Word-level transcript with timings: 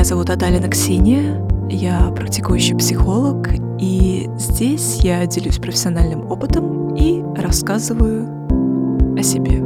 Меня 0.00 0.06
зовут 0.06 0.30
Адалина 0.30 0.66
Ксения, 0.70 1.46
я 1.68 2.10
практикующий 2.16 2.74
психолог, 2.74 3.50
и 3.78 4.30
здесь 4.38 5.00
я 5.02 5.26
делюсь 5.26 5.58
профессиональным 5.58 6.30
опытом 6.30 6.94
и 6.94 7.22
рассказываю 7.36 8.26
о 9.18 9.22
себе. 9.22 9.62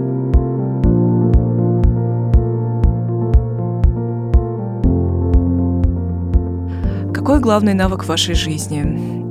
Какой 7.12 7.38
главный 7.38 7.74
навык 7.74 8.02
в 8.02 8.08
вашей 8.08 8.34
жизни? 8.34 9.23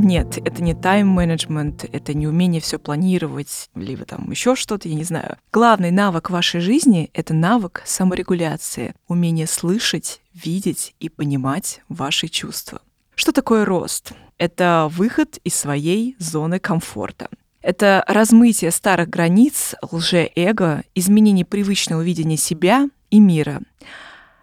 Нет, 0.00 0.38
это 0.38 0.62
не 0.62 0.74
тайм-менеджмент, 0.74 1.84
это 1.90 2.14
не 2.14 2.28
умение 2.28 2.60
все 2.60 2.78
планировать, 2.78 3.68
либо 3.74 4.04
там 4.04 4.30
еще 4.30 4.54
что-то, 4.54 4.88
я 4.88 4.94
не 4.94 5.02
знаю. 5.02 5.38
Главный 5.52 5.90
навык 5.90 6.30
вашей 6.30 6.60
жизни— 6.60 7.10
это 7.14 7.34
навык 7.34 7.82
саморегуляции, 7.84 8.94
умение 9.08 9.48
слышать, 9.48 10.20
видеть 10.32 10.94
и 11.00 11.08
понимать 11.08 11.80
ваши 11.88 12.28
чувства. 12.28 12.80
Что 13.16 13.32
такое 13.32 13.64
рост? 13.64 14.12
Это 14.38 14.88
выход 14.92 15.40
из 15.42 15.56
своей 15.56 16.14
зоны 16.20 16.60
комфорта. 16.60 17.28
Это 17.60 18.04
размытие 18.06 18.70
старых 18.70 19.10
границ, 19.10 19.74
лже-эго, 19.90 20.84
изменение 20.94 21.44
привычного 21.44 22.02
видения 22.02 22.36
себя 22.36 22.88
и 23.10 23.18
мира— 23.18 23.62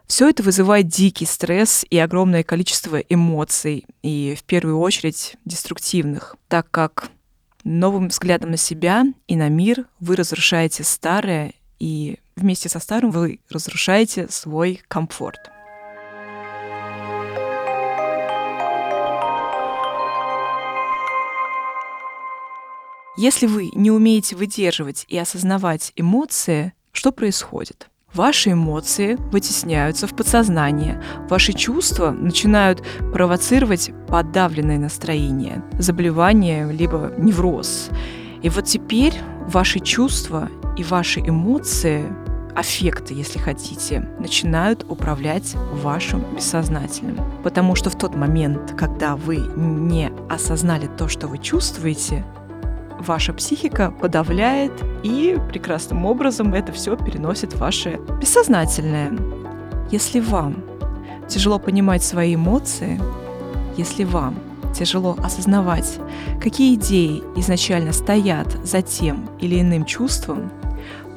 все 0.08 0.30
это 0.30 0.44
вызывает 0.44 0.88
дикий 0.88 1.26
стресс 1.26 1.86
и 1.90 1.98
огромное 1.98 2.44
количество 2.44 2.98
эмоций, 2.98 3.86
и 4.04 4.36
в 4.38 4.44
первую 4.44 4.80
очередь 4.80 5.36
деструктивных, 5.46 6.36
так 6.48 6.70
как 6.70 7.10
новым 7.64 8.10
взглядом 8.10 8.52
на 8.52 8.58
себя 8.58 9.06
и 9.28 9.36
на 9.36 9.50
мир 9.50 9.86
вы 10.00 10.16
разрушаете 10.16 10.84
старое, 10.84 11.54
и 11.80 12.20
вместе 12.36 12.70
со 12.70 12.80
старым 12.80 13.12
вы 13.12 13.40
разрушаете 13.50 14.28
свой 14.30 14.82
комфорт. 14.88 15.52
Если 23.18 23.48
вы 23.48 23.70
не 23.74 23.92
умеете 23.92 24.36
выдерживать 24.36 25.06
и 25.08 25.18
осознавать 25.18 25.94
эмоции, 25.96 26.74
что 26.92 27.14
происходит? 27.14 27.90
Ваши 28.16 28.54
эмоции 28.54 29.18
вытесняются 29.32 30.08
в 30.08 30.16
подсознание, 30.16 31.04
ваши 31.30 31.52
чувства 31.52 32.12
начинают 32.12 32.82
провоцировать 33.12 33.92
подавленное 34.08 34.80
настроение, 34.80 35.62
заболевание 35.80 36.72
либо 36.72 37.12
невроз. 37.18 37.90
И 38.42 38.48
вот 38.48 38.64
теперь 38.66 39.14
ваши 39.48 39.82
чувства 39.82 40.48
и 40.78 40.84
ваши 40.84 41.20
эмоции 41.20 42.06
аффекты, 42.56 43.14
если 43.14 43.38
хотите, 43.38 44.08
начинают 44.18 44.86
управлять 44.88 45.54
вашим 45.74 46.24
бессознательным. 46.34 47.20
Потому 47.44 47.76
что 47.76 47.90
в 47.90 47.98
тот 47.98 48.16
момент, 48.16 48.76
когда 48.78 49.18
вы 49.18 49.40
не 49.58 50.10
осознали 50.30 50.88
то, 50.98 51.10
что 51.10 51.28
вы 51.28 51.38
чувствуете, 51.38 52.24
ваша 53.06 53.34
психика 53.34 53.92
подавляет 53.92 54.72
и 55.04 55.40
прекрасным 55.50 56.06
образом 56.06 56.54
это 56.54 56.72
все 56.72 56.98
переносит 56.98 57.54
в 57.54 57.60
ваше 57.60 58.00
бессознательное. 58.20 59.12
Если 59.92 60.20
вам 60.20 60.64
тяжело 61.28 61.60
понимать 61.60 62.04
свои 62.04 62.36
эмоции, 62.36 63.00
если 63.78 64.04
вам 64.04 64.36
тяжело 64.78 65.16
осознавать, 65.24 66.00
какие 66.42 66.76
идеи 66.76 67.24
изначально 67.36 67.94
стоят 67.94 68.48
за 68.64 68.82
тем 68.82 69.30
или 69.40 69.60
иным 69.60 69.86
чувством, 69.86 70.52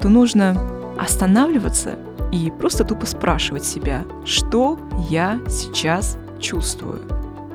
то 0.00 0.08
нужно 0.08 0.56
останавливаться 0.98 1.96
и 2.32 2.50
просто 2.50 2.84
тупо 2.84 3.06
спрашивать 3.06 3.64
себя, 3.64 4.04
что 4.24 4.78
я 5.08 5.40
сейчас 5.48 6.18
чувствую. 6.40 7.00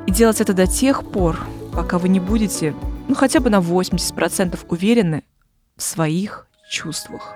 И 0.08 0.12
делать 0.12 0.42
это 0.42 0.54
до 0.54 0.68
тех 0.68 1.06
пор, 1.06 1.40
пока 1.74 1.98
вы 1.98 2.10
не 2.10 2.20
будете 2.20 2.74
ну 3.08 3.16
хотя 3.16 3.40
бы 3.40 3.50
на 3.50 3.60
80% 3.60 4.66
уверены 4.70 5.24
в 5.76 5.84
своих 5.84 6.48
чувствах. 6.70 7.36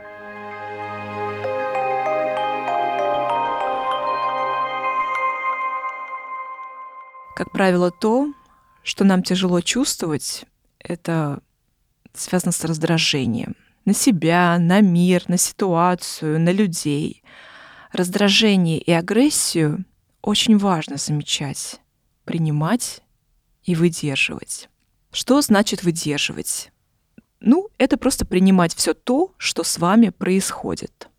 Как 7.35 7.51
правило, 7.51 7.91
то, 7.91 8.33
что 8.81 9.03
нам 9.03 9.21
тяжело 9.21 9.61
чувствовать, 9.61 10.45
это 10.79 11.41
связано 12.13 12.51
с 12.51 12.63
раздражением 12.63 13.55
на 13.87 13.93
себя, 13.93 14.57
на 14.59 14.81
мир, 14.81 15.23
на 15.29 15.37
ситуацию, 15.37 16.41
на 16.41 16.51
людей. 16.51 17.23
Раздражение 17.93 18.79
и 18.79 18.91
агрессию 18.91 19.85
очень 20.21 20.57
важно 20.57 20.97
замечать, 20.97 21.79
принимать 22.25 23.01
и 23.63 23.75
выдерживать. 23.75 24.67
Что 25.17 25.41
значит 25.41 25.81
выдерживать? 25.81 26.71
Ну, 27.39 27.69
это 27.79 27.97
просто 27.97 28.23
принимать 28.23 28.75
все 28.75 28.93
то, 28.93 29.33
что 29.39 29.63
с 29.63 29.79
вами 29.79 30.09
происходит. 30.09 31.09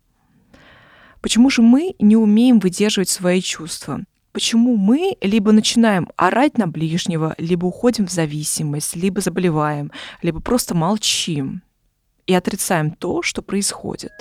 Почему 1.19 1.49
же 1.49 1.61
мы 1.61 1.95
не 1.99 2.15
умеем 2.15 2.59
выдерживать 2.59 3.09
свои 3.09 3.41
чувства? 3.41 4.05
Почему 4.31 4.77
мы 4.77 5.17
либо 5.19 5.51
начинаем 5.51 6.07
орать 6.15 6.57
на 6.57 6.65
ближнего, 6.65 7.35
либо 7.37 7.65
уходим 7.65 8.07
в 8.07 8.09
зависимость, 8.09 8.95
либо 8.95 9.19
заболеваем, 9.19 9.91
либо 10.21 10.39
просто 10.39 10.73
молчим 10.73 11.61
и 12.25 12.33
отрицаем 12.33 12.91
то, 12.91 13.21
что 13.21 13.41
происходит? 13.41 14.13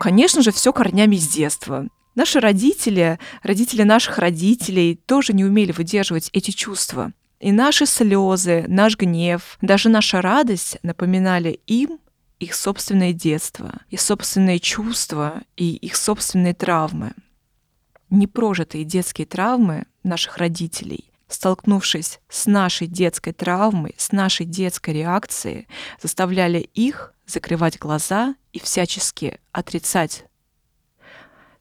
Конечно 0.00 0.40
же, 0.40 0.50
все 0.50 0.72
корнями 0.72 1.16
с 1.16 1.28
детства. 1.28 1.90
Наши 2.16 2.40
родители, 2.40 3.18
родители 3.42 3.82
наших 3.82 4.18
родителей 4.18 4.96
тоже 4.96 5.34
не 5.34 5.44
умели 5.44 5.70
выдерживать 5.70 6.30
эти 6.32 6.50
чувства. 6.50 7.12
И 7.40 7.52
наши 7.52 7.84
слезы, 7.84 8.64
наш 8.68 8.96
гнев, 8.96 9.58
даже 9.60 9.90
наша 9.90 10.22
радость 10.22 10.78
напоминали 10.82 11.60
им 11.66 12.00
их 12.40 12.54
собственное 12.54 13.12
детство, 13.12 13.80
их 13.90 14.00
собственные 14.00 14.60
чувства 14.60 15.42
и 15.58 15.76
их 15.76 15.94
собственные 15.94 16.54
травмы. 16.54 17.12
Непрожитые 18.08 18.84
детские 18.84 19.26
травмы 19.26 19.84
наших 20.02 20.38
родителей, 20.38 21.12
столкнувшись 21.28 22.20
с 22.30 22.46
нашей 22.46 22.86
детской 22.86 23.34
травмой, 23.34 23.94
с 23.98 24.10
нашей 24.10 24.46
детской 24.46 24.94
реакцией, 24.94 25.68
заставляли 26.00 26.60
их 26.72 27.12
закрывать 27.26 27.78
глаза 27.78 28.36
и 28.54 28.58
всячески 28.58 29.38
отрицать 29.52 30.24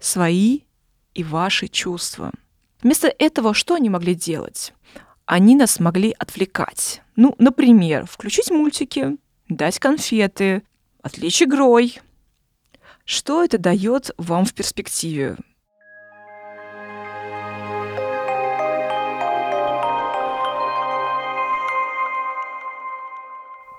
свои 0.05 0.61
и 1.13 1.23
ваши 1.23 1.67
чувства. 1.67 2.31
Вместо 2.81 3.13
этого 3.17 3.53
что 3.53 3.75
они 3.75 3.89
могли 3.89 4.13
делать? 4.13 4.73
Они 5.25 5.55
нас 5.55 5.79
могли 5.79 6.13
отвлекать. 6.19 7.01
Ну, 7.15 7.35
например, 7.39 8.05
включить 8.05 8.51
мультики, 8.51 9.17
дать 9.49 9.79
конфеты, 9.79 10.61
отвлечь 11.01 11.41
игрой. 11.41 11.99
Что 13.05 13.43
это 13.43 13.57
дает 13.57 14.11
вам 14.17 14.45
в 14.45 14.53
перспективе? 14.53 15.37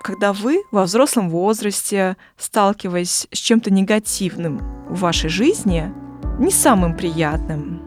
когда 0.02 0.32
вы 0.32 0.62
во 0.70 0.84
взрослом 0.84 1.28
возрасте, 1.30 2.16
сталкиваясь 2.36 3.26
с 3.32 3.38
чем-то 3.38 3.72
негативным 3.72 4.58
в 4.88 5.00
вашей 5.00 5.28
жизни, 5.28 5.92
не 6.38 6.50
самым 6.50 6.94
приятным. 6.94 7.80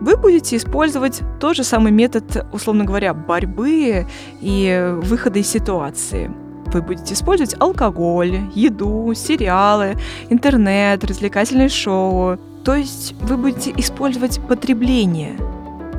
Вы 0.00 0.16
будете 0.16 0.56
использовать 0.56 1.22
тот 1.40 1.56
же 1.56 1.64
самый 1.64 1.90
метод, 1.90 2.46
условно 2.52 2.84
говоря, 2.84 3.14
борьбы 3.14 4.06
и 4.40 4.94
выхода 5.02 5.38
из 5.38 5.48
ситуации. 5.48 6.30
Вы 6.66 6.82
будете 6.82 7.14
использовать 7.14 7.56
алкоголь, 7.58 8.40
еду, 8.54 9.12
сериалы, 9.14 9.96
интернет, 10.28 11.02
развлекательные 11.04 11.68
шоу. 11.68 12.38
То 12.64 12.74
есть 12.74 13.14
вы 13.20 13.36
будете 13.36 13.72
использовать 13.76 14.40
потребление, 14.46 15.36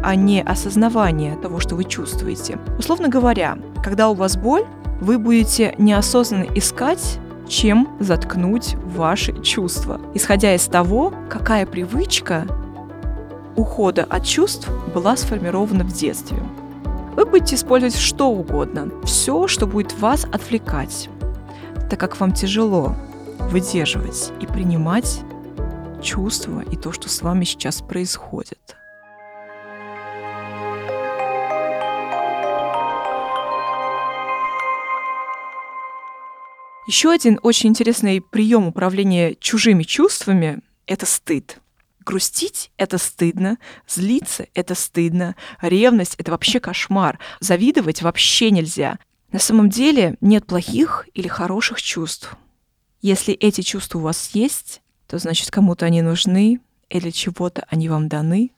а 0.04 0.16
не 0.16 0.44
осознавание 0.44 1.36
того, 1.38 1.60
что 1.60 1.76
вы 1.76 1.86
чувствуете. 1.86 2.60
Условно 2.78 3.08
говоря, 3.08 3.58
когда 3.84 4.10
у 4.10 4.14
вас 4.14 4.38
боль, 4.38 4.66
вы 5.02 5.18
будете 5.18 5.74
неосознанно 5.78 6.48
искать 6.56 7.20
чем 7.48 7.90
заткнуть 8.00 8.76
ваши 8.86 9.34
чувства, 9.42 10.00
исходя 10.14 10.54
из 10.54 10.66
того, 10.68 11.14
какая 11.30 11.66
привычка 11.66 12.46
ухода 13.56 14.04
от 14.04 14.26
чувств 14.26 14.70
была 14.94 15.18
сформирована 15.18 15.84
в 15.84 15.92
детстве. 15.92 16.38
вы 17.16 17.26
будете 17.26 17.56
использовать 17.56 17.98
что 17.98 18.30
угодно, 18.30 18.92
все, 19.04 19.48
что 19.48 19.66
будет 19.66 19.98
вас 20.00 20.26
отвлекать, 20.26 21.10
так 21.90 22.00
как 22.00 22.20
вам 22.20 22.32
тяжело 22.32 22.96
выдерживать 23.40 24.32
и 24.40 24.46
принимать 24.46 25.22
чувства 26.02 26.62
и 26.72 26.76
то, 26.76 26.92
что 26.92 27.10
с 27.10 27.22
вами 27.22 27.44
сейчас 27.44 27.82
происходит. 27.82 28.77
Еще 36.88 37.12
один 37.12 37.38
очень 37.44 37.72
интересный 37.72 38.22
прием 38.22 38.68
управления 38.68 39.36
чужими 39.36 39.84
чувствами– 39.84 40.60
это 40.88 41.06
стыд. 41.06 41.60
Грустить— 42.00 42.72
это 42.78 42.98
стыдно, 42.98 43.58
злиться— 43.86 44.48
это 44.54 44.74
стыдно, 44.74 45.36
ревность— 45.62 46.16
это 46.18 46.32
вообще 46.32 46.62
кошмар, 46.62 47.20
завидовать 47.42 48.02
вообще 48.02 48.52
нельзя. 48.52 49.00
На 49.34 49.40
самом 49.40 49.70
деле 49.70 50.16
нет 50.22 50.46
плохих 50.46 51.10
или 51.14 51.28
хороших 51.28 51.82
чувств. 51.82 52.38
Если 53.02 53.34
эти 53.34 53.60
чувства 53.60 54.00
у 54.00 54.04
вас 54.04 54.30
есть, 54.34 54.82
то 55.08 55.18
значит 55.20 55.52
кому-то 55.52 55.86
они 55.86 56.02
нужны 56.02 56.62
или 56.88 57.10
чего-то 57.10 57.66
они 57.70 57.90
вам 57.90 58.08
даны. 58.08 58.52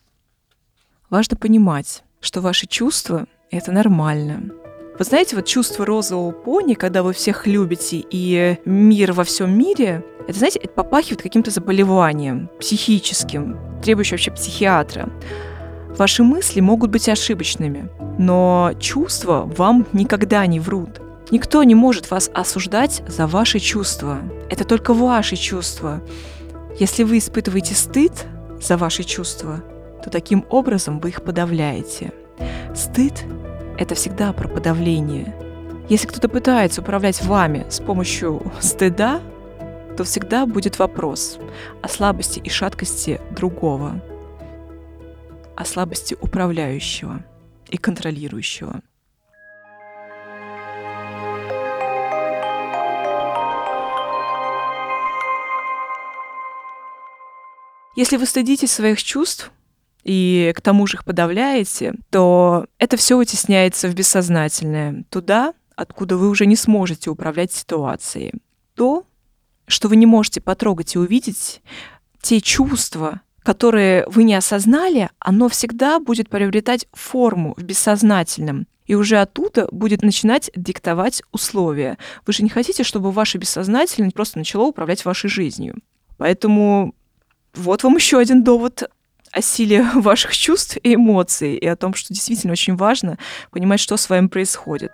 Важно 1.10 1.36
понимать, 1.36 2.04
что 2.22 2.42
ваши 2.42 2.68
чувства— 2.68 3.26
это 3.50 3.72
нормально, 3.72 4.52
вы 5.00 5.06
знаете, 5.06 5.38
вот 5.38 5.46
чувство 5.46 5.86
розового 5.86 6.32
пони, 6.32 6.74
когда 6.74 7.04
вы 7.04 7.14
всех 7.14 7.48
любите 7.48 8.04
и 8.12 8.58
мир 8.66 9.14
во 9.14 9.24
всем 9.24 9.58
мире, 9.58 10.04
это, 10.28 10.38
знаете, 10.38 10.60
это 10.60 10.74
попахивает 10.74 11.22
каким-то 11.22 11.52
заболеванием 11.52 12.50
психическим, 12.60 13.58
требующим 13.82 14.18
вообще 14.18 14.32
психиатра. 14.32 15.10
Ваши 15.98 16.24
мысли 16.24 16.60
могут 16.60 16.92
быть 16.92 17.08
ошибочными, 17.08 17.90
но 18.18 18.74
чувства 18.78 19.50
вам 19.58 19.88
никогда 19.94 20.46
не 20.46 20.60
врут. 20.60 21.00
Никто 21.32 21.64
не 21.64 21.76
может 21.76 22.12
вас 22.12 22.30
осуждать 22.34 23.02
за 23.08 23.26
ваши 23.26 23.60
чувства. 23.60 24.18
Это 24.50 24.66
только 24.66 24.94
ваши 24.94 25.38
чувства. 25.38 26.02
Если 26.78 27.04
вы 27.04 27.20
испытываете 27.20 27.74
стыд 27.74 28.26
за 28.62 28.76
ваши 28.76 29.04
чувства, 29.04 29.64
то 30.04 30.10
таким 30.10 30.46
образом 30.50 31.00
вы 31.00 31.10
их 31.10 31.24
подавляете. 31.24 32.12
Стыд 32.76 33.24
это 33.80 33.96
всегда 33.96 34.34
про 34.34 34.50
подавление. 34.50 35.34
Если 35.88 36.06
кто-то 36.06 36.28
пытается 36.28 36.82
управлять 36.82 37.24
вами 37.24 37.66
с 37.70 37.80
помощью 37.80 38.52
стыда, 38.60 39.22
то 39.96 40.04
всегда 40.04 40.46
будет 40.46 40.78
вопрос 40.80 41.40
о 41.82 41.88
слабости 41.88 42.40
и 42.40 42.50
шаткости 42.50 43.22
другого, 43.32 44.02
о 45.56 45.64
слабости 45.64 46.18
управляющего 46.20 47.24
и 47.70 47.78
контролирующего. 47.78 48.82
Если 57.96 58.18
вы 58.18 58.26
стыдитесь 58.26 58.74
своих 58.74 59.02
чувств, 59.02 59.52
и 60.04 60.54
к 60.56 60.62
тому 60.62 60.88
же 60.88 60.98
их 60.98 61.06
подавляете, 61.06 61.94
то 62.10 62.66
это 62.78 62.98
все 62.98 63.18
вытесняется 63.18 63.88
в 63.88 63.94
бессознательное, 63.94 65.04
туда, 65.10 65.54
откуда 65.76 66.18
вы 66.18 66.30
уже 66.30 66.46
не 66.46 66.56
сможете 66.56 67.10
управлять 67.10 67.52
ситуацией. 67.52 68.34
То, 68.76 69.06
что 69.68 69.88
вы 69.88 69.96
не 69.96 70.06
можете 70.06 70.42
потрогать 70.42 70.96
и 70.96 71.00
увидеть, 71.00 71.62
те 72.22 72.42
чувства, 72.42 73.22
которые 73.44 74.06
вы 74.08 74.24
не 74.24 74.36
осознали, 74.36 75.10
оно 75.20 75.50
всегда 75.50 76.00
будет 76.00 76.30
приобретать 76.30 76.88
форму 76.92 77.54
в 77.58 77.64
бессознательном. 77.64 78.68
И 78.86 78.96
уже 78.96 79.18
оттуда 79.18 79.68
будет 79.72 80.02
начинать 80.02 80.50
диктовать 80.56 81.22
условия. 81.32 81.98
Вы 82.26 82.34
же 82.34 82.44
не 82.44 82.50
хотите, 82.50 82.84
чтобы 82.84 83.12
ваше 83.12 83.38
бессознательное 83.38 84.10
просто 84.12 84.40
начало 84.40 84.64
управлять 84.64 85.06
вашей 85.06 85.30
жизнью. 85.30 85.76
Поэтому 86.18 86.96
вот 87.54 87.84
вам 87.84 87.96
еще 87.96 88.18
один 88.18 88.44
довод 88.44 88.90
о 89.32 89.42
силе 89.42 89.84
ваших 89.96 90.36
чувств 90.36 90.78
и 90.82 90.96
эмоций, 90.96 91.56
и 91.56 91.68
о 91.68 91.76
том, 91.76 91.94
что 91.94 92.14
действительно 92.14 92.54
очень 92.54 92.76
важно 92.76 93.18
понимать, 93.52 93.80
что 93.80 93.98
с 93.98 94.10
вами 94.10 94.28
происходит. 94.28 94.92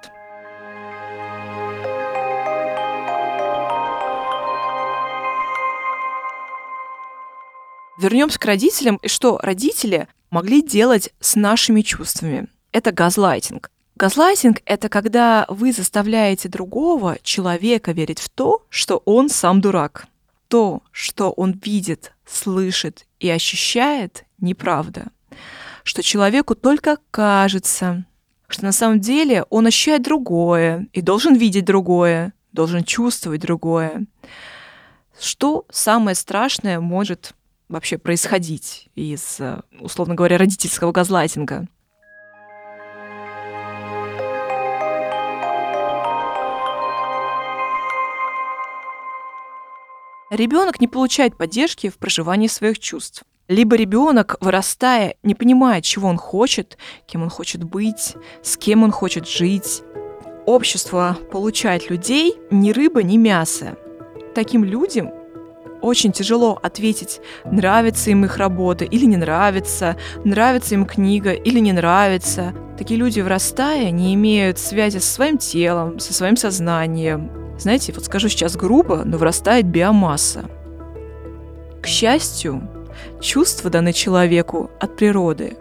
Вернемся 7.97 8.37
к 8.37 8.45
родителям, 8.45 8.97
и 8.97 9.07
что 9.07 9.39
родители 9.41 10.07
могли 10.29 10.61
делать 10.61 11.13
с 11.21 11.35
нашими 11.35 11.81
чувствами. 11.81 12.47
Это 12.73 12.91
газлайтинг. 12.91 13.71
Газлайтинг— 13.95 14.61
это 14.65 14.89
когда 14.89 15.45
вы 15.47 15.71
заставляете 15.71 16.49
другого 16.49 17.17
человека 17.23 17.93
верить 17.93 18.19
в 18.19 18.27
то, 18.27 18.63
что 18.67 19.01
он 19.05 19.29
сам 19.29 19.61
дурак. 19.61 20.07
То, 20.49 20.83
что 20.91 21.31
он 21.31 21.59
видит, 21.63 22.11
слышит 22.25 23.05
и 23.21 23.29
ощущает, 23.29 24.24
неправда. 24.39 25.07
Что 25.83 26.01
человеку 26.01 26.55
только 26.55 26.97
кажется, 27.11 28.05
что 28.47 28.63
на 28.63 28.71
самом 28.71 28.99
деле 28.99 29.43
он 29.49 29.67
ощущает 29.67 30.03
другое 30.03 30.87
и 30.93 31.01
должен 31.01 31.35
видеть 31.35 31.65
другое, 31.65 32.33
должен 32.51 32.83
чувствовать 32.83 33.41
другое. 33.41 34.05
Что 35.19 35.65
самое 35.69 36.15
страшное 36.15 36.79
может 36.79 37.33
вообще 37.69 37.97
происходить 37.97 38.89
из, 38.95 39.39
условно 39.79 40.15
говоря, 40.15 40.37
родительского 40.37 40.91
газлайтинга? 40.91 41.67
Ребенок 50.31 50.81
не 50.81 50.87
получает 50.87 51.37
поддержки 51.37 51.89
в 51.89 51.97
проживании 51.97 52.47
своих 52.47 52.79
чувств. 52.79 53.23
Либо 53.47 53.75
ребенок, 53.75 54.37
вырастая, 54.39 55.15
не 55.21 55.35
понимает, 55.35 55.83
чего 55.83 56.07
он 56.07 56.17
хочет, 56.17 56.77
кем 57.05 57.21
он 57.21 57.29
хочет 57.29 57.63
быть, 57.63 58.15
с 58.41 58.57
кем 58.57 58.83
он 58.83 58.91
хочет 58.91 59.27
жить. 59.27 59.83
Общество 60.47 61.17
получает 61.31 61.89
людей 61.89 62.35
ни 62.49 62.71
рыба, 62.71 63.03
ни 63.03 63.17
мясо. 63.17 63.77
Таким 64.33 64.63
людям 64.63 65.11
очень 65.81 66.11
тяжело 66.11 66.59
ответить, 66.63 67.21
нравится 67.45 68.09
им 68.09 68.25
их 68.25 68.37
работа 68.37 68.83
или 68.83 69.05
не 69.05 69.17
нравится, 69.17 69.95
нравится 70.23 70.73
им 70.73 70.87
книга 70.87 71.31
или 71.31 71.59
не 71.59 71.71
нравится. 71.71 72.53
Такие 72.79 72.99
люди, 72.99 73.21
вырастая, 73.21 73.91
не 73.91 74.15
имеют 74.15 74.57
связи 74.57 74.97
со 74.97 75.13
своим 75.13 75.37
телом, 75.37 75.99
со 75.99 76.13
своим 76.13 76.35
сознанием. 76.35 77.29
Знаете, 77.59 77.93
вот 77.93 78.05
скажу 78.05 78.27
сейчас 78.27 78.55
грубо, 78.55 79.03
но 79.05 79.17
вырастает 79.17 79.67
биомасса. 79.67 80.45
К 81.81 81.87
счастью, 81.87 82.67
Чувства 83.21 83.69
даны 83.69 83.93
человеку 83.93 84.69
от 84.79 84.95
природы, 84.95 85.57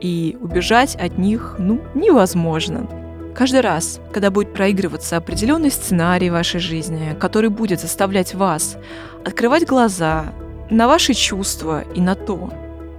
и 0.00 0.36
убежать 0.40 0.96
от 0.96 1.18
них, 1.18 1.56
ну, 1.58 1.80
невозможно. 1.94 2.88
Каждый 3.34 3.60
раз, 3.60 4.00
когда 4.12 4.30
будет 4.30 4.52
проигрываться 4.52 5.16
определенный 5.16 5.70
сценарий 5.70 6.30
вашей 6.30 6.60
жизни, 6.60 7.16
который 7.18 7.50
будет 7.50 7.80
заставлять 7.80 8.34
вас 8.34 8.76
открывать 9.24 9.66
глаза 9.66 10.32
на 10.70 10.88
ваши 10.88 11.14
чувства 11.14 11.84
и 11.94 12.00
на 12.00 12.14
то, 12.14 12.50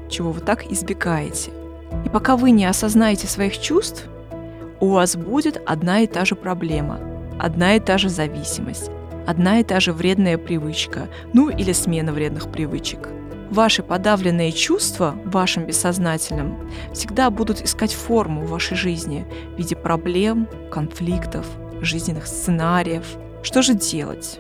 чего 0.09 0.31
вы 0.31 0.41
так 0.41 0.65
избегаете. 0.71 1.51
И 2.05 2.09
пока 2.09 2.37
вы 2.37 2.51
не 2.51 2.65
осознаете 2.65 3.27
своих 3.27 3.59
чувств, 3.59 4.05
у 4.79 4.89
вас 4.89 5.15
будет 5.15 5.61
одна 5.65 6.01
и 6.01 6.07
та 6.07 6.25
же 6.25 6.35
проблема, 6.35 6.99
одна 7.39 7.75
и 7.75 7.79
та 7.79 7.97
же 7.97 8.09
зависимость, 8.09 8.89
одна 9.27 9.59
и 9.59 9.63
та 9.63 9.79
же 9.79 9.91
вредная 9.93 10.37
привычка, 10.37 11.07
ну 11.33 11.49
или 11.49 11.71
смена 11.73 12.13
вредных 12.13 12.51
привычек– 12.51 13.09
ваши 13.51 13.83
подавленные 13.83 14.51
чувства 14.51 15.15
в 15.25 15.31
вашем 15.31 15.65
бессознательном 15.65 16.71
всегда 16.93 17.29
будут 17.29 17.61
искать 17.61 17.93
форму 17.93 18.41
в 18.41 18.49
вашей 18.49 18.77
жизни 18.77 19.25
в 19.53 19.57
виде 19.57 19.75
проблем, 19.75 20.47
конфликтов, 20.71 21.45
жизненных 21.81 22.27
сценариев. 22.27 23.03
Что 23.43 23.61
же 23.61 23.73
делать? 23.73 24.39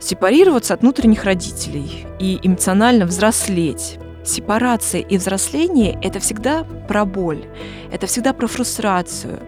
Сепарироваться 0.00 0.74
от 0.74 0.82
внутренних 0.82 1.24
родителей 1.24 2.06
и 2.18 2.38
эмоционально 2.42 3.06
взрослеть. 3.06 3.98
Сепарация 4.24 5.00
и 5.00 5.16
взросление– 5.16 5.98
это 6.02 6.20
всегда 6.20 6.64
про 6.86 7.04
боль, 7.06 7.46
это 7.90 8.06
всегда 8.06 8.34
про 8.34 8.46
фрустрацию. 8.46 9.40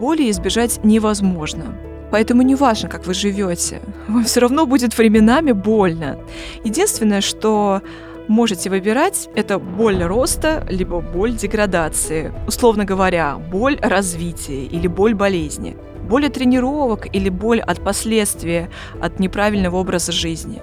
Боли 0.00 0.30
избежать 0.30 0.80
невозможно. 0.82 1.76
Поэтому 2.10 2.42
не 2.42 2.54
важно, 2.54 2.88
как 2.88 3.06
вы 3.06 3.14
живете, 3.14 3.80
вам 4.08 4.24
все 4.24 4.40
равно 4.40 4.66
будет 4.66 4.96
временами 4.96 5.52
больно. 5.52 6.18
Единственное, 6.62 7.20
что 7.20 7.82
можете 8.28 8.70
выбирать, 8.70 9.28
это 9.34 9.58
боль 9.58 10.02
роста, 10.02 10.66
либо 10.68 11.00
боль 11.00 11.32
деградации. 11.32 12.32
Условно 12.46 12.84
говоря, 12.84 13.36
боль 13.36 13.78
развития 13.80 14.64
или 14.64 14.86
боль 14.88 15.14
болезни. 15.14 15.76
Боль 16.08 16.26
от 16.26 16.34
тренировок 16.34 17.14
или 17.14 17.28
боль 17.30 17.60
от 17.60 17.82
последствия 17.82 18.68
от 19.00 19.20
неправильного 19.20 19.76
образа 19.76 20.12
жизни. 20.12 20.60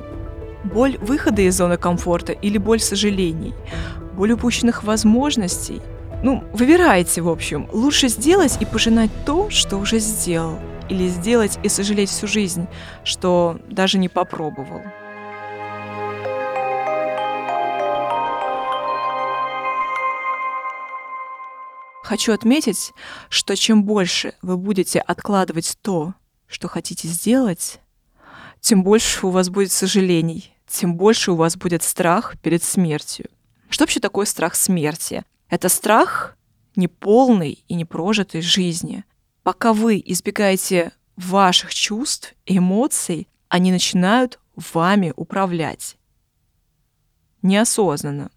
Боль 0.63 0.97
выхода 1.01 1.41
из 1.41 1.57
зоны 1.57 1.77
комфорта 1.77 2.31
или 2.33 2.57
боль 2.57 2.79
сожалений. 2.79 3.53
Боль 4.15 4.33
упущенных 4.33 4.83
возможностей 4.83 5.81
Ну, 6.23 6.43
выбирайте, 6.53 7.21
в 7.21 7.29
общем. 7.29 7.67
Лучше 7.71 8.07
сделать 8.07 8.57
и 8.59 8.65
пожинать 8.65 9.09
то, 9.25 9.49
что 9.49 9.77
уже 9.77 9.97
сделал. 9.97 10.59
Или 10.87 11.07
сделать 11.07 11.57
и 11.63 11.69
сожалеть 11.69 12.09
всю 12.09 12.27
жизнь, 12.27 12.67
что 13.03 13.57
даже 13.67 13.97
не 13.97 14.07
попробовал. 14.07 14.81
Хочу 22.11 22.33
отметить, 22.33 22.91
что 23.29 23.55
чем 23.55 23.85
больше 23.85 24.33
вы 24.41 24.57
будете 24.57 24.99
откладывать 24.99 25.77
то, 25.81 26.13
что 26.45 26.67
хотите 26.67 27.07
сделать, 27.07 27.79
тем 28.59 28.83
больше 28.83 29.25
у 29.25 29.29
вас 29.29 29.47
будет 29.47 29.71
сожалений, 29.71 30.53
тем 30.67 30.97
больше 30.97 31.31
у 31.31 31.37
вас 31.37 31.55
будет 31.55 31.83
страх 31.83 32.37
перед 32.39 32.63
смертью. 32.63 33.27
Что 33.69 33.83
вообще 33.83 34.01
такое 34.01 34.25
страх 34.25 34.55
смерти? 34.55 35.23
Это 35.47 35.69
страх 35.69 36.35
неполной 36.75 37.63
и 37.69 37.75
непрожитой 37.75 38.41
жизни. 38.41 39.05
Пока 39.43 39.71
вы 39.71 40.03
избегаете 40.05 40.91
ваших 41.15 41.73
чувств 41.73 42.33
и 42.45 42.57
эмоций, 42.57 43.29
они 43.47 43.71
начинают 43.71 44.37
вами 44.57 45.13
управлять. 45.15 45.95
Неосознанно. 47.41 48.31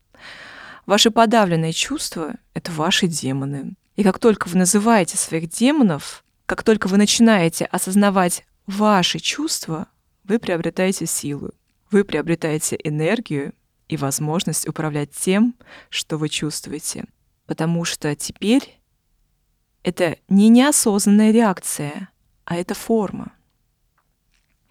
Ваши 0.87 1.11
подавленные 1.11 1.73
чувства— 1.73 2.35
это 2.55 2.71
ваши 2.73 3.07
демоны. 3.07 3.75
И 3.97 4.03
как 4.03 4.19
только 4.19 4.49
вы 4.49 4.59
называете 4.59 5.17
своих 5.17 5.49
демонов, 5.49 6.25
как 6.47 6.63
только 6.63 6.89
вы 6.89 6.99
начинаете 6.99 7.65
осознавать 7.65 8.45
ваши 8.67 9.19
чувства, 9.19 9.89
вы 10.25 10.39
приобретаете 10.39 11.07
силу, 11.07 11.53
вы 11.91 12.05
приобретаете 12.05 12.79
энергию 12.83 13.55
и 13.89 13.97
возможность 13.97 14.69
управлять 14.69 15.11
тем, 15.13 15.55
что 15.89 16.19
вы 16.19 16.29
чувствуете. 16.29 17.05
Потому 17.47 17.85
что 17.85 18.15
теперь 18.17 18.81
это 19.83 20.17
не 20.29 20.49
неосознанная 20.49 21.31
реакция, 21.31 22.09
а 22.45 22.57
это 22.57 22.75
форма. 22.75 23.33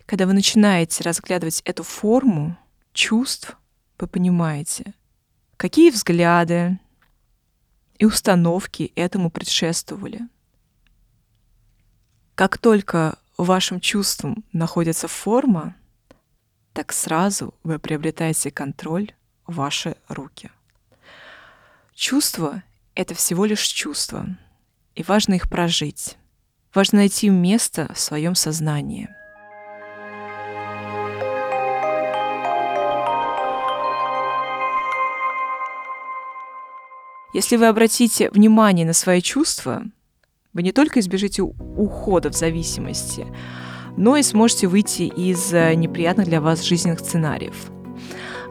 Когда 0.05 0.25
вы 0.25 0.33
начинаете 0.33 1.03
разглядывать 1.03 1.61
эту 1.61 1.83
форму 1.83 2.57
чувств, 2.93 3.55
вы 3.97 4.07
понимаете, 4.07 4.93
какие 5.63 5.91
взгляды 5.91 6.77
и 7.97 8.03
установки 8.03 8.91
этому 8.97 9.29
предшествовали. 9.31 10.27
Как 12.35 12.57
только 12.57 13.17
вашим 13.37 13.79
чувствам 13.79 14.43
находится 14.51 15.07
форма, 15.07 15.77
так 16.73 16.91
сразу 16.91 17.53
вы 17.63 17.79
приобретаете 17.79 18.51
контроль 18.51 19.13
ваши 19.47 19.95
руки. 20.09 20.51
Чувства— 21.93 22.61
это 22.93 23.13
всего 23.15 23.45
лишь 23.45 23.65
чувства, 23.65 24.37
и 24.95 25.03
важно 25.03 25.35
их 25.35 25.49
прожить. 25.49 26.17
Важно 26.73 26.97
найти 26.97 27.29
место 27.29 27.89
в 27.93 27.99
своем 28.01 28.35
сознании— 28.35 29.07
Если 37.33 37.57
вы 37.57 37.65
обратите 37.67 38.29
внимание 38.29 38.85
на 38.85 38.93
свои 38.93 39.19
чувства, 39.19 39.83
вы 40.53 40.61
не 40.61 40.71
только 40.71 40.99
избежите 40.99 41.41
ухода 41.41 42.29
в 42.29 42.35
зависимости, 42.35 43.25
но 43.97 44.17
и 44.17 44.21
сможете 44.21 44.67
выйти 44.67 45.03
из 45.03 45.51
э, 45.51 45.73
неприятных 45.73 46.27
для 46.27 46.41
вас 46.41 46.61
жизненных 46.61 46.99
сценариев. 46.99 47.55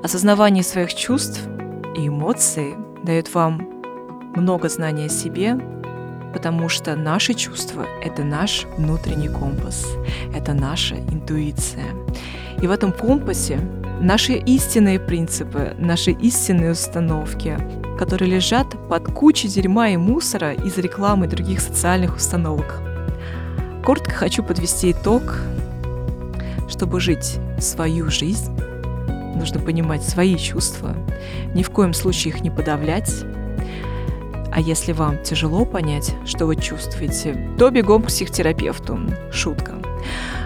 Осознавание 0.03 0.65
своих 0.65 0.95
чувств 0.95 1.41
и 1.97 2.09
эмоций 2.09 2.75
дает 3.05 3.33
вам 3.33 3.69
много 4.35 4.69
знаний 4.69 5.07
о 5.07 5.09
себе, 5.09 5.57
потому 6.33 6.69
что 6.69 6.97
наши 6.97 7.35
чувства— 7.35 7.87
это 8.03 8.25
наш 8.25 8.65
внутренний 8.77 9.29
компас, 9.29 9.87
это 10.35 10.55
наша 10.55 10.97
интуиция. 10.97 11.85
И 12.61 12.67
в 12.67 12.71
этом 12.73 12.91
компасе 12.93 13.61
наши 14.01 14.33
истинные 14.33 14.99
принципы, 14.99 15.77
наши 15.79 16.11
истинные 16.11 16.73
установки, 16.73 17.57
которые 17.99 18.31
лежат 18.31 18.67
под 18.89 19.13
кучей 19.13 19.49
дерьма 19.49 19.91
и 19.91 19.97
мусора 19.97 20.53
из 20.53 20.77
рекламы 20.79 21.27
других 21.27 21.61
социальных 21.61 22.17
установок. 22.17 22.81
Коротко 23.85 24.13
хочу 24.13 24.43
подвести 24.43 24.93
итог. 24.93 25.23
Чтобы 26.69 27.01
жить 27.01 27.39
свою 27.59 28.11
жизнь, 28.11 28.51
нужно 29.37 29.61
понимать 29.61 30.03
свои 30.03 30.37
чувства, 30.37 30.95
ни 31.55 31.63
в 31.63 31.71
коем 31.71 31.93
случае 31.93 32.35
их 32.35 32.41
не 32.43 32.51
подавлять. 32.51 33.25
А 34.53 34.61
если 34.61 34.93
вам 34.93 35.23
тяжело 35.23 35.65
понять, 35.65 36.15
что 36.27 36.47
вы 36.47 36.57
чувствуете, 36.57 37.51
то 37.59 37.71
бегом 37.71 38.03
к 38.03 38.07
психотерапевту. 38.09 38.99
Шутка. 39.33 39.75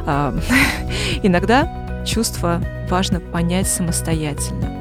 А, 0.07 0.35
иногда 1.23 2.05
чувства 2.07 2.61
важно 2.88 3.21
понять 3.21 3.67
самостоятельно. 3.69 4.75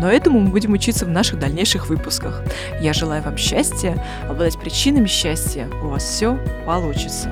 Но 0.00 0.10
этому 0.10 0.40
мы 0.40 0.48
будем 0.48 0.72
учиться 0.72 1.04
в 1.04 1.10
наших 1.10 1.38
дальнейших 1.38 1.90
выпусках. 1.90 2.42
Я 2.80 2.94
желаю 2.94 3.22
вам 3.22 3.36
счастья, 3.36 4.02
обладать 4.24 4.58
причинами 4.58 5.06
счастья. 5.06 5.68
У 5.82 5.88
вас 5.88 6.04
все 6.04 6.38
получится. 6.64 7.30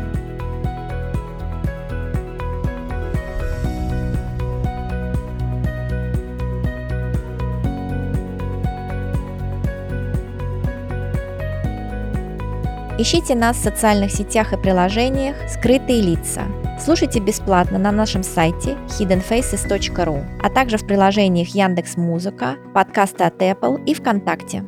Ищите 12.98 13.34
нас 13.34 13.56
в 13.56 13.62
социальных 13.62 14.10
сетях 14.12 14.52
и 14.52 14.56
приложениях 14.58 15.36
«Скрытые 15.48 16.02
лица». 16.02 16.42
Слушайте 16.80 17.18
бесплатно 17.18 17.78
на 17.78 17.90
нашем 17.90 18.22
сайте 18.22 18.76
hiddenfaces.ru, 18.86 20.24
а 20.40 20.48
также 20.48 20.78
в 20.78 20.86
приложениях 20.86 21.48
Яндекс 21.48 21.96
Музыка, 21.96 22.56
подкасты 22.72 23.24
от 23.24 23.42
Apple 23.42 23.84
и 23.84 23.94
ВКонтакте. 23.94 24.64